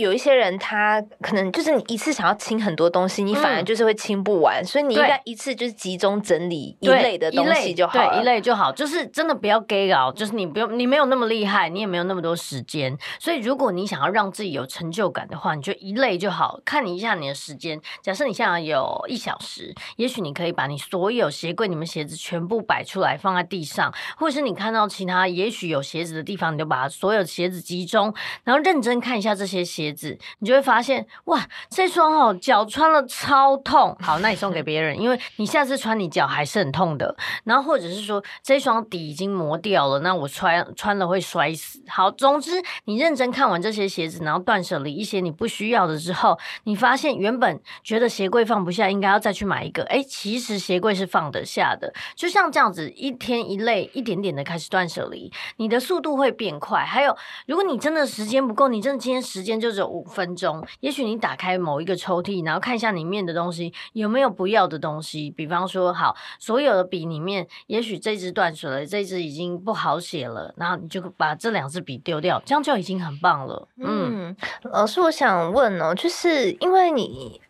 [0.00, 8.10] 有一些人，他可能就是你一次想要清很多东西，你反而就是会清不完，嗯、所以你应该一次就是集中整理一类的东西就好了。
[8.14, 16.60] 对，一类就好，就是真的不要 gay 搞，就是你不用，你没有那么厉害，你也没有那么多时间，所以如果你想要让自己有成就感的话，你就一类就好。
[16.64, 29.89] 看你一下你的时间，假设你现在有一小时，也许你可以把你所有鞋柜里面鞋子全部摆出来放在地上，或者是你看到其他也许有鞋子的地方，你就把所有鞋子集中，然后认真看一下这些鞋。
[29.90, 33.96] 鞋子，你就会发现哇，这双哦脚穿了超痛。
[34.00, 37.14] 好，那你送给别人，因为你下次穿你脚还是很痛的。
[37.44, 41.82] 然后或者是说这双底已经磨掉了，那我穿穿了会摔死。
[41.88, 49.82] 好，总之你认真看完这些鞋子，然后断舍离一些你不需要的之后，你发现原本觉得鞋柜放不下，应该要再去买一个。
[49.84, 51.92] 哎，其实鞋柜是放得下的。
[52.14, 56.84] 就像这样子，一天一类，一点点的开始断舍离，你的速度会变快。
[56.84, 59.69] 还有，如果你真的时间不够，你真的今天时间就。
[59.72, 65.30] 只有五分钟，也许你打开某一个抽屉，然后看一下里面的东西有没有不要的东西。
[65.30, 73.68] 比方说，好，所有的笔里面，也许这支断水了，这支已经不好写了，然后你就把这两支笔丢掉，这样就已经很棒了。
[73.78, 77.40] 嗯，老师，我想问哦，就是因为你，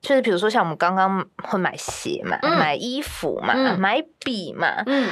[0.00, 5.08] 就是比如说像我们刚刚会买鞋嘛，嗯、买衣服嘛，嗯、买笔嘛，嗯。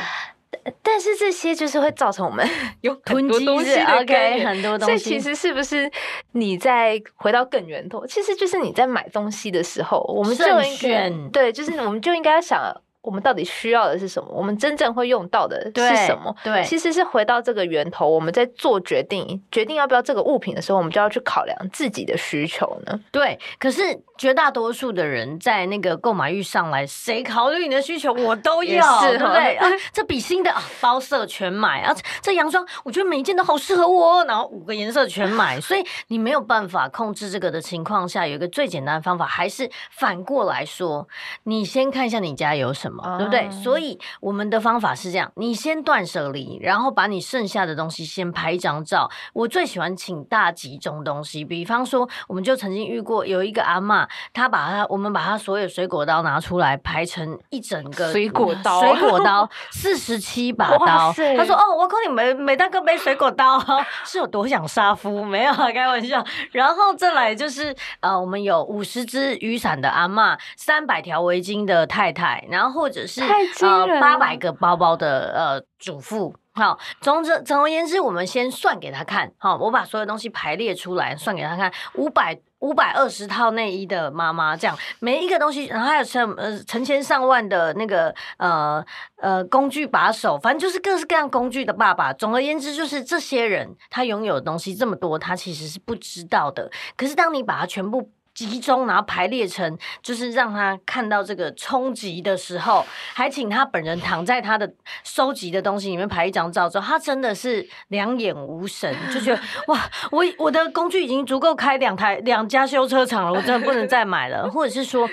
[0.83, 2.47] 但是这些就是会造成我们
[2.83, 4.97] 有很多东西的概念，很多东西。
[4.99, 5.90] 所以其实是不是
[6.33, 12.61] 你在回到更源头，其实就是你在买东西的时候，我们就应该对，就是我们就应该想。
[13.05, 14.31] 我们到底需要的是什么？
[14.33, 16.35] 我们真正会用到的是什么？
[16.43, 22.99] 对，对，其实是回到这个源头，我们在做决定，决定要不要这个物品的时候，我们就要去考量自己的需求呢。
[23.12, 23.83] 对，可是
[24.17, 28.11] 绝大多数的人在那个购买欲上来，谁考虑你的需求？
[28.14, 29.57] 我都要，是对不对？
[29.57, 41.07] 啊，这笔新的啊，包色全买啊，这洋装我觉得每一件都好适合我，然后五个颜色全买，所以你没有办法控制这个的情况下，有一个最简单的方法，还是反过来说，
[41.43, 42.93] 你先看一下你家有什么。
[43.18, 43.50] 对不对？
[43.50, 49.11] 所以我们的方法是这样：你先断舍离，然后把你剩下的东西先拍一张照。
[49.33, 61.12] 我最喜欢请大集中东西，比方说，我们就曾经遇过有一个阿嬷，她把她我们把她所有水果刀拿出来排成一整个水果 刀，水果刀四十七把刀。
[61.12, 63.59] 塞她说：“哦，我可你每每大哥背水果刀，
[64.04, 65.24] 是有多想杀夫？
[65.24, 72.84] 没有开玩笑。”然后再来就是呃，我们有五十支雨伞的阿嬷，三百条围巾的太太，然后。
[72.85, 88.85] 或者是呃八百个包包的呃主妇，好，总之总而言之，我们先算给他看，好，我把所有东西排列出来，算给他看，五百五百二十套内衣的妈妈，这样每一个东西，然后还有成呃成千上万的那个呃
[89.16, 92.12] 呃工具把手，反正就是各式各样工具的爸爸。
[92.12, 96.70] 总而言之，就是这些人他拥有的东西这么多，他其实是不知道的。
[96.99, 104.70] 可是当你把它全部集中，然后排列成，就是让他看到这个冲击的时候，还请他本人躺在他的
[105.05, 115.09] 收集的东西里面拍一张照之后，他真的是两眼无神，就觉得 哇，我我的工具已经足够开两台两家修车厂了，我真的不能再买了，或者是说。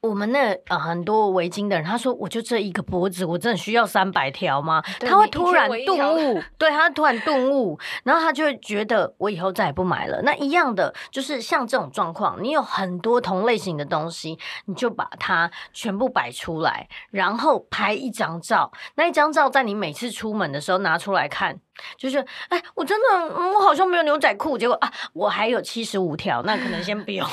[0.00, 4.82] 我们那呃很多围巾的人，他说我就这一个脖子，我真的需要三百条吗？
[4.98, 10.20] 对他会突然顿悟， 对，他突然顿悟，然后他就会觉得我以后再也不买了。
[10.22, 18.70] 那一样的就是像这种状况，你有很多同类型的东西，你就把它全部摆出来，然后拍一张照。
[18.96, 21.58] 那一张照在你每次出门的时候拿出来看，
[21.96, 27.26] 就是哎，我真的我好像没有牛仔裤，结果啊，我还有七十五条，那可能先不用。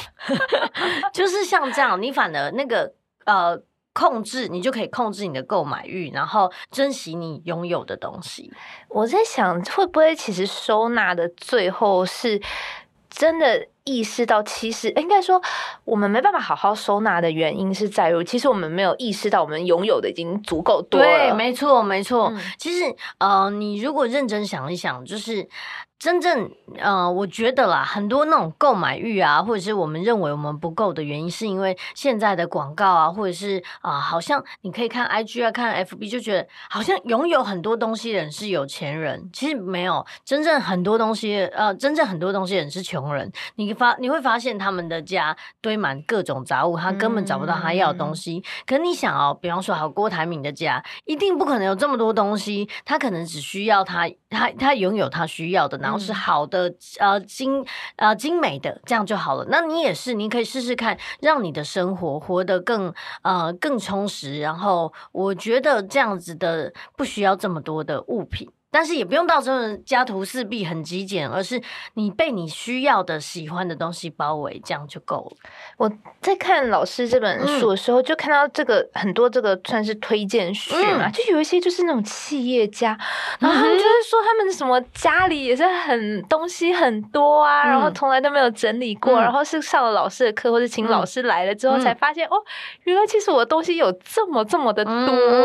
[1.13, 2.93] 就是像这样，你反而那个
[3.25, 3.59] 呃
[3.93, 8.51] 控制，你就可以控制你的购买欲，然后珍惜你拥有的东西。
[8.89, 12.41] 我在想，会不会其实收纳的最后是
[13.11, 15.39] 真的意识到，其实应该说，
[15.83, 21.05] 我们没办法好好收纳的原因是在于，其实我们没有意识到我们拥有的已经足够多了。
[21.05, 22.31] 对，没错，没错。
[22.33, 25.47] 嗯、其实呃，你如果认真想一想，就是。
[26.01, 43.31] 真正呃，我觉得啦，很多那种购买欲啊，或者是我们认为我们不够的原因，是因为现在的广告啊，或者是啊、呃，好像你可以看 IG 啊，看 FB，就觉得好像拥有很多东西的人是有钱人，其实没有，真正很多东西呃，真正很多东西的人是穷人。
[43.57, 48.37] 你发你会发现他们的家堆满各种杂物，他根本找不到他要的东西。
[48.37, 55.90] 嗯、可你想哦，比方说好郭台铭的家，一定不可能有这么多东西，他可能只需要他他他拥有他需要的呢。
[55.90, 57.65] 然后是好的，呃，精
[57.97, 59.45] 呃精美的，这样就好了。
[59.49, 64.39] 那你也是，你可以试试看，让你的生活活得更呃更充实。
[64.39, 68.49] 然后我觉得这样子的不需要这么多的物品。
[68.71, 71.61] 但是也不用到时候家徒四壁很极简，而是
[71.95, 75.49] 你被你需要的、喜欢的东西包围，这样就够了。
[75.75, 82.97] 我在看老师这本书的时候，嗯、就看到这个很多这个算是推荐序嘛，嗯、就有一些就是那种企业家，
[83.39, 92.43] 然后他们就是说他们什么家里也是很东西很多啊，嗯、然后从来都没有整理过，嗯、然后是上了老师的课或者请老师来了之后才发现、嗯、哦，
[92.83, 94.91] 原来其实我的东西有这么这么的多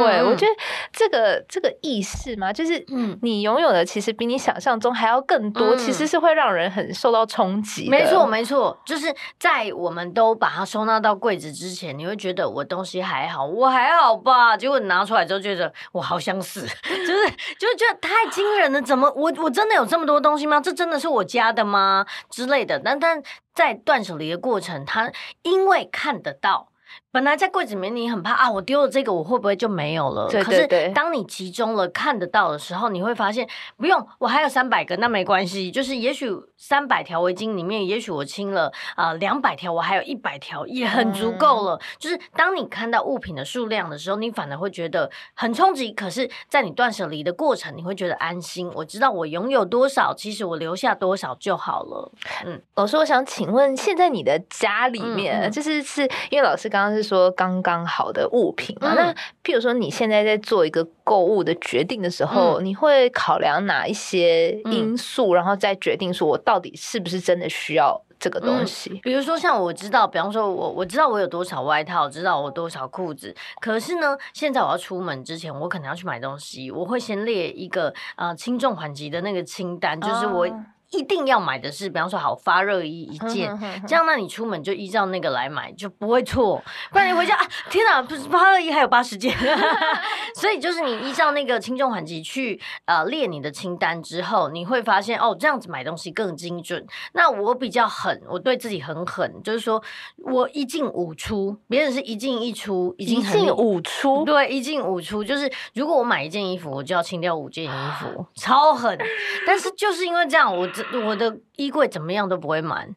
[0.07, 0.53] 哎、欸，嗯、我觉得
[0.93, 3.16] 这个这个意识嘛，就是嗯。
[3.23, 7.89] 你拥有的其实比你想象中还要更多，嗯、其实是会让人很受到冲击。
[7.89, 14.57] 没错，没错，就是在我们都把它收纳到柜子之前，你会觉得我东西还好，我还好吧？
[14.57, 20.61] 结果你拿出来之后，觉得我好想死， 就是就是觉得太惊人了，怎么我我真的有这么多东西吗？
[20.61, 22.07] 这真的是我家的吗？
[22.31, 22.79] 之类的。
[22.79, 23.23] 但但
[23.55, 25.11] 在断舍离的过程，它
[25.43, 26.69] 因为看得到。
[27.17, 30.29] 本来在柜子里面，你很怕啊，我丢了这个，我会不会就没有了？
[30.29, 30.83] 对对对。
[30.83, 33.49] 可是当你集中了看得到的时候，你会发现
[33.79, 35.71] 不用，我还有三百个，那没关系。
[35.71, 41.77] 就是也许三百条围巾里面，也许我清了啊两百条，我还有一百条，也很足够了。
[41.77, 45.93] 嗯、就是当你看到物品的数量的时候，你反而会觉得很冲击。
[45.93, 48.71] 可是，在你断舍离的过程，你会觉得安心。
[48.75, 52.13] 我知道我拥有多少，其实我留下多少就好了。
[52.45, 57.06] 嗯，老师，我想请问，现在你的家里面，嗯嗯就是是因为老师刚刚是。
[57.07, 59.15] 说刚刚好的物品嘛，嗯、那
[59.45, 68.91] 譬如说你现在在做一个购物的决定的时候，嗯、你会考量哪一些因素，嗯、然后再决定说我到底是不是真的需要这个东西？
[68.91, 80.49] 嗯、比如说像我知道，比方说我我知道我有多少外套，知道我多少裤子，可是呢，现在我要出门之前，我可能要去买东西，我会先列一个呃轻重缓急的那个清单，就是我。
[80.91, 86.63] 一定要买的是，比方说好发热衣一件，这样那你出门就依照那个来买，就不会错。
[86.93, 89.37] 不然你回家啊，天哪，不是发热衣还有八十件，
[90.37, 96.87] 所以就是你依照那个轻重缓急去呃列你的清单之后，你会发现哦，这样子买东西更精准。
[97.15, 99.83] 那我比较狠，我对自己很狠，就是说
[100.19, 107.69] 我一进五出，别人是一进一出，已经很一进五出，对，一进五出，就是如果我买一件衣服，我就要清掉五件衣
[107.99, 108.97] 服， 超狠。
[109.45, 110.65] 但是就是因为这样，我。
[111.05, 112.95] 我的衣柜怎么样都不会满，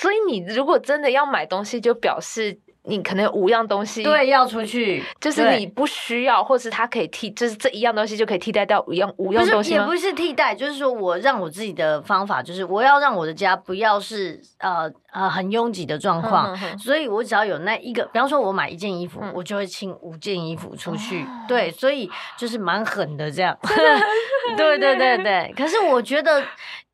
[0.00, 9.74] 所以你如果真的要买东西，就表示你可能有五样东西对要出去，就是你不需要，或是它可以替，就是这一样东西就可以替代掉五样五样东西？
[9.74, 23.54] 也不是替代，就是说我让我自己的方法，就是我要让我的家不要是呃呃很拥挤的状况，嗯嗯、所以我只要有那一个，比方说我买一件衣服，嗯、我就会清五件衣服出去，哦、对，所以就是蛮狠的这样，
[24.56, 26.42] 对对对对，可是我觉得。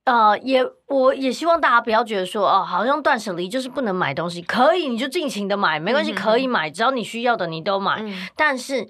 [0.04, 8.88] 呃，也，我也希望大家不要觉得说，哦，好像断舍离就是不能买东西，可以你就尽情的买，没关系，可以买，只要你需要的你都买，嗯、但是。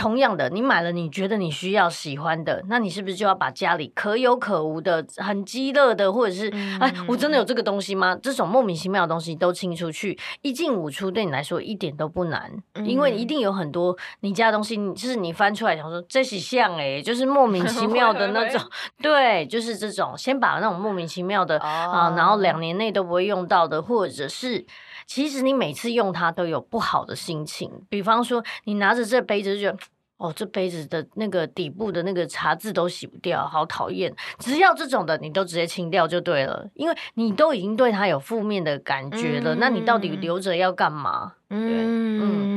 [0.00, 8.16] 同样的，你买了你觉得你需要喜欢的，那你是不是就要把家里可有可无的、很鸡肋的，或者是、嗯、哎，我真的有这个东西吗？
[8.22, 18.58] 这种莫名其妙的东西都清出去，一进五出，对你来说一点都不难，嗯、因为一定有很多你家的东西，就是你翻出来想说这是像哎，就是莫名其 妙的那种，
[19.02, 24.64] 对，就是这种，先把那种莫名其妙的啊、哦呃，然后两年内都不会用到的，或者是。
[25.10, 27.68] 其实你每次用它都有不好的心情。
[27.88, 29.78] 比方说，你拿着这杯子就觉得。
[30.20, 34.14] 哦，这杯子的那个底部的那个茶渍都洗不掉，好讨厌！
[34.38, 41.32] 只要这种的，你都直接清掉就对了，因为你都已经对它有负面的感觉了，嗯、那你到底留着要干嘛？
[41.48, 42.49] 嗯。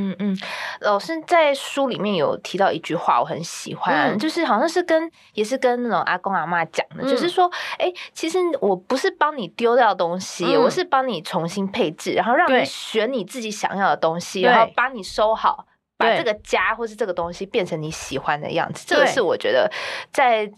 [0.84, 15.66] 老师在书里面有提到一句话，我很喜欢，嗯、就是好像是跟也是跟那种阿公阿妈讲的，嗯、就是说，哎、欸，其实我不是帮你丢掉东西，嗯、我是帮你重新配置，然后让你选你自己想要的东西，然后帮你收好。
[15.96, 19.72] 把这个家或是这个东西变成你喜欢的样子，这个是我觉得
[20.12, 20.52] 在。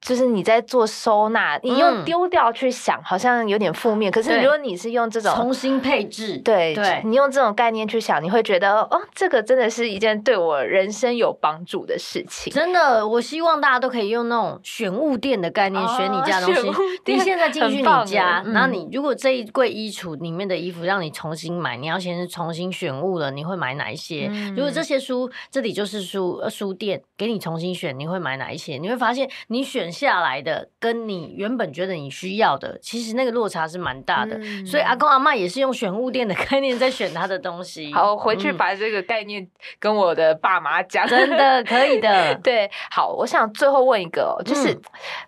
[0.00, 4.10] 就是你在做收纳，你用丢掉去想，嗯、好像有点负面。
[4.10, 12.50] 可是如果你是用这种重新配置，对，对你用这种概念去想，你会觉得哦，这个真的是一件对我人生有帮助的事情。
[12.50, 16.70] 真的，我希望大家都可以用那种选物店的概念选你家的东西。
[17.04, 24.28] 你现在进去你家，然后你如果这一柜衣橱里面的衣服让你重新买，你要先是重新选物了，你会买哪一些？
[24.30, 28.78] 嗯、如果这些书这里就是书书店，给你重新选，你会买哪一些？
[28.78, 29.89] 你会发现你选。
[29.90, 34.36] 下来的跟你原本觉得你需要的，其实那个落差是蛮大的。
[34.38, 37.92] 嗯、所以阿公阿妈也是用选物店的 概念在选他的东西。
[37.94, 39.46] 好，回去把这个概念
[39.78, 41.06] 跟我的爸妈讲。
[41.06, 42.34] 真的可以的。
[42.42, 44.80] 对，好，我想最后问一个，就是、嗯、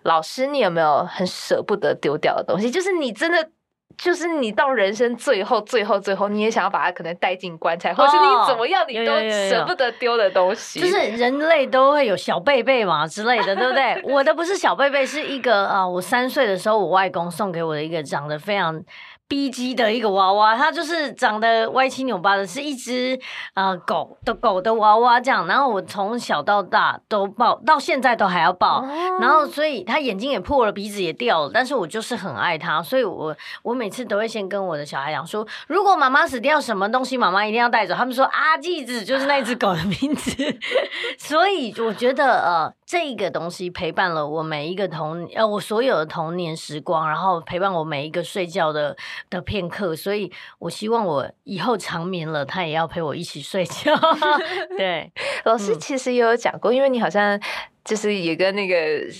[0.03, 2.71] 老师，你有没有很舍不得丢掉的东西？
[2.71, 3.49] 就是你真的。
[3.97, 9.13] 就是你到人生最后、最后、最后，你也想要把它可能带进棺材，或是你怎么样，你都
[9.49, 10.79] 舍不得丢的东西。
[10.79, 14.01] 就是人类都会有小贝贝嘛之类的，对不对？
[14.11, 18.83] 我的不是小贝贝，是一个啊，我三岁的时候，我外公送给我的一个长得非常。
[19.27, 23.19] B G 的一个娃娃，它就是长得歪七扭八的，是一只
[23.55, 25.47] 呃狗的狗的娃娃这样。
[25.47, 28.85] 然后我从小到大都抱，到现在都还要抱。
[29.19, 37.95] 然后所以它眼睛也破了，鼻子也掉了，但是我就是很爱它，所以我我每次都会先跟我的小孩讲说，如果妈妈死掉，什么东西妈妈一定要带走。
[37.95, 40.31] 他们说阿季子就是那只狗的名字，
[41.17, 42.73] 所以我觉得呃。
[42.93, 48.95] 这个东西陪伴了我每一个童呃，我所有的童年时光，然后陪伴我每一个睡觉的
[49.31, 53.99] 的片刻，所以我希望我以后长眠了，他也要陪我一起睡觉。
[54.77, 55.11] 对，
[55.43, 57.39] 老师其实也有讲过，嗯、因为你好像。
[57.83, 58.75] 就是也跟那个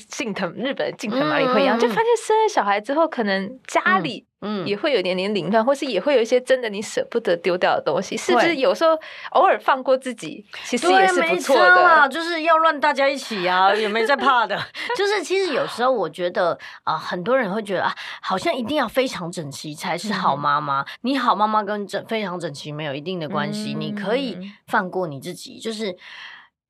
[0.08, 8.56] 近藤日本的近藤麻里惠一样，嗯、就发现生了小孩之后，可能家里嗯也会有点点凌乱，嗯、或是也会有一些真的你舍不得丢掉的东西，是不是？
[8.56, 8.98] 有时候
[9.32, 12.08] 偶尔放过自己，其实也是不错的。
[12.08, 14.58] 就是要乱大家一起啊， 也没在怕的。
[14.96, 20.82] 就是其实有时候我觉得啊、呃，很多人会觉得啊，好像一定要非常整齐才是好妈妈。
[20.82, 24.38] 嗯、你好妈妈跟整非常整齐没有一定的关系，嗯、你可以
[24.68, 25.98] 放过你自己，就是。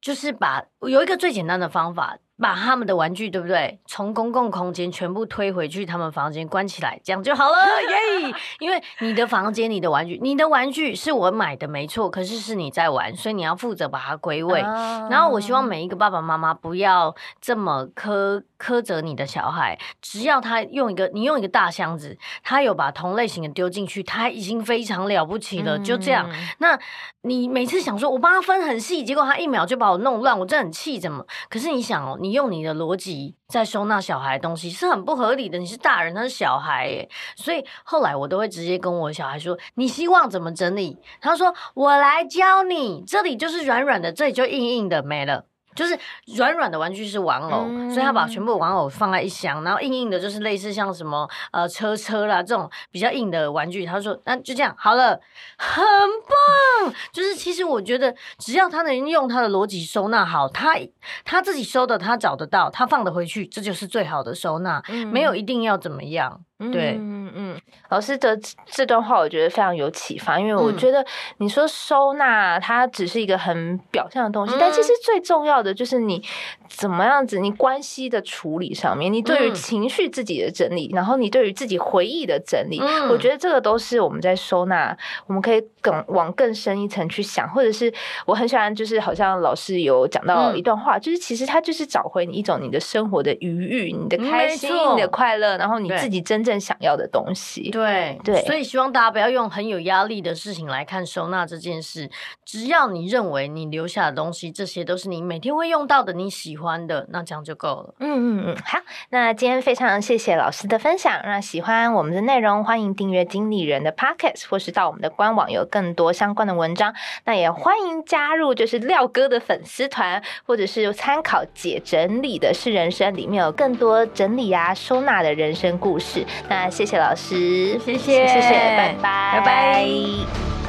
[0.04, 2.20] 就是把有一个最简单的方法。
[2.38, 3.80] 把他们的玩具，对不对？
[3.86, 8.36] 从公共空间全部推回去，他们房间关起来，这样就好了耶！yeah!
[8.60, 14.62] 因为你的房间、你的玩具、你的玩具是我买的，没错，可是是你在玩，所以你要负责把它归位。
[14.62, 15.12] Oh.
[15.12, 25.78] 然后我希望每一个爸爸妈妈不要这么苛苛责你的小孩，只要他用一个，你用一个大箱子，他有把同类型的丢进去，他已经非常了不起了。
[25.80, 26.80] 就这样，嗯、那
[27.22, 31.26] 你每次想说我帮他分很细，结果他一秒就把我弄乱，我真的很气，怎么？
[31.50, 32.34] 可是你想哦，你。
[32.34, 35.60] 用你的逻辑在收纳小孩东西是很不合理的。
[35.60, 45.46] 你是大人，他是小孩耶，所以后来我都会直接跟我小孩说：“你希望怎么整理？”他说：“我来教你，这里就是软软的，这里就硬硬的，没了。”
[45.76, 45.98] 就是
[46.36, 53.86] 软软的玩具是玩偶，嗯、所以他把全部玩偶放在一箱，然后硬硬的，就是类似像什么呃车车啦这种比较硬的玩具。
[53.86, 55.20] 他说：“那就这样好了，
[55.58, 60.76] 很棒。”就是其实我觉得，只要他能用他的逻辑收纳好，他
[61.24, 66.42] 他自己收的，他找得到，他放得回去，这就是最好的收纳，嗯、没有一定要怎么样。
[66.72, 71.06] 对，嗯嗯，老师的这段话我觉得非常有启发，因为我觉得
[71.38, 76.24] 你说收纳它只是一个很表象的东西，嗯、但其实最重要的就是你
[76.70, 84.96] 怎么样子，你关系的处理上面，你对于情绪自己的整理，嗯、然后你对于自己回忆的整理，嗯、我觉得这个都是我们在收纳，
[85.28, 87.94] 我们可以更往更深一层去想，或者是
[88.26, 96.53] 我很喜欢，就是好像老师有讲到一段话，嗯、就是其实它就是找回你一种你的生活的余裕，你的开心，你的快乐，然后你自己真正。
[96.60, 102.10] 想要的东西，对对，所以希望大家不要用很有压力的事情来看收纳这件事。
[102.46, 107.96] 只要你认为你留下的东西，这些都是你每天会用到的，你喜欢的，那这样就够了。
[108.00, 108.80] 嗯嗯嗯，好，
[109.10, 111.20] 那今天非常谢谢老师的分享。
[111.24, 116.94] 那喜欢我们的内容，欢迎订阅经理人的 Pocket，或是到我们的官网有更多相关的文章。
[117.26, 126.26] 那也欢迎加入就是廖哥的粉丝团，或者是参考姐整理的是人生里面有更多整理啊收纳的人生故事。
[126.50, 130.63] 那谢谢老师，谢谢，谢谢，拜拜，拜拜。